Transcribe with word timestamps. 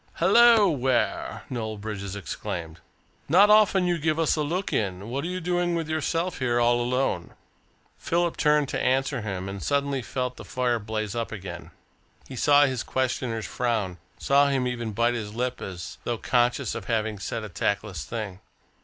"Hullo, 0.15 0.67
Ware!" 0.67 1.43
Noel 1.51 1.77
Bridges 1.77 2.15
exclaimed. 2.15 2.79
"Not 3.29 3.51
often 3.51 3.85
you 3.85 3.99
give 3.99 4.17
us 4.17 4.35
a 4.35 4.41
look 4.41 4.73
in. 4.73 5.09
What 5.09 5.23
are 5.23 5.27
you 5.27 5.39
doing 5.39 5.75
with 5.75 5.87
yourself 5.87 6.39
here 6.39 6.59
all 6.59 6.81
alone?" 6.81 7.35
Philip 7.99 8.35
turned 8.35 8.67
to 8.69 8.81
answer 8.81 9.21
him, 9.21 9.47
and 9.47 9.61
suddenly 9.61 10.01
felt 10.01 10.37
the 10.37 10.43
fire 10.43 10.79
blaze 10.79 11.13
up 11.15 11.31
again. 11.31 11.69
He 12.27 12.35
saw 12.35 12.65
his 12.65 12.81
questioner's 12.81 13.45
frown, 13.45 13.99
saw 14.17 14.47
him 14.47 14.65
even 14.65 14.91
bite 14.91 15.13
his 15.13 15.35
lip 15.35 15.61
as 15.61 15.99
though 16.03 16.17
conscious 16.17 16.73
of 16.73 16.85
having 16.85 17.19
said 17.19 17.43
a 17.43 17.47
tactless 17.49 18.03
thing. 18.03 18.39